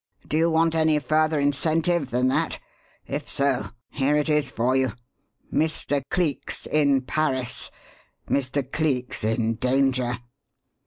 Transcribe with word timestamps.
Do 0.27 0.35
you 0.35 0.49
want 0.49 0.73
any 0.73 0.97
further 0.97 1.39
incentive 1.39 2.09
than 2.09 2.27
that? 2.29 2.59
If 3.05 3.29
so, 3.29 3.67
here 3.91 4.15
it 4.15 4.29
is 4.29 4.49
for 4.49 4.75
you: 4.75 4.93
Mr. 5.53 6.01
Cleek's 6.09 6.65
in 6.65 7.01
Paris! 7.01 7.69
Mr. 8.27 8.63
Cleek's 8.71 9.23
in 9.23 9.57
danger!" 9.57 10.17